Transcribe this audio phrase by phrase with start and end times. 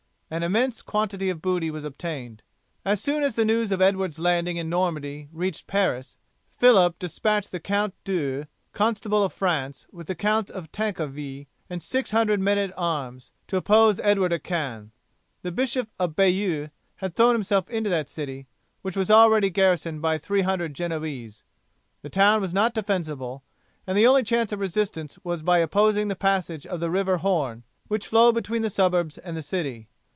[0.33, 2.41] An immense quantity of booty was obtained.
[2.85, 6.15] As soon as the news of Edward's landing in Normandy reached Paris,
[6.55, 12.39] Phillip despatched the Count d'Eu, Constable of France, with the Count of Tankerville and 600
[12.39, 14.91] men at arms, to oppose Edward at Caen.
[15.41, 18.47] The Bishop of Bayeux had thrown himself into that city,
[18.83, 21.43] which was already garrisoned by 300 Genoese.
[22.03, 23.43] The town was not defensible,
[23.85, 27.63] and the only chance of resistance was by opposing the passage of the river Horn,
[27.89, 29.89] which flowed between the suburbs and the city.